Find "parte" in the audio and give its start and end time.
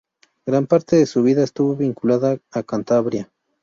0.65-0.95